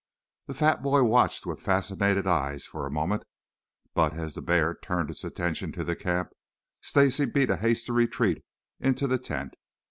The 0.47 0.55
fat 0.55 0.81
boy 0.81 1.03
watched 1.03 1.45
with 1.45 1.59
fascinated 1.61 2.25
eyes 2.25 2.65
for 2.65 2.87
a 2.87 2.91
moment. 2.91 3.21
But, 3.93 4.13
as 4.15 4.33
the 4.33 4.41
bear 4.41 4.73
turned 4.81 5.11
its 5.11 5.23
attention 5.23 5.71
to 5.73 5.83
the 5.83 5.95
camp, 5.95 6.31
Stacy 6.81 7.25
beat 7.25 7.51
a 7.51 7.57
hasty 7.57 7.91
retreat 7.91 8.43
into 8.79 9.05
the 9.05 9.19
tent. 9.19 9.53